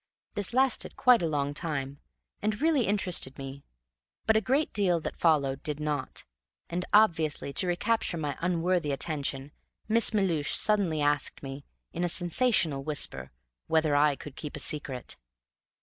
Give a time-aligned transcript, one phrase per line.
[0.33, 1.99] This lasted quite a long time,
[2.41, 3.63] and really interested me;
[4.25, 6.23] but a great deal that followed did not,
[6.71, 9.51] and, obviously to recapture my unworthy attention,
[9.87, 13.31] Miss Melhuish suddenly asked me, in a sensational whisper,
[13.67, 15.17] whether I could keep a secret.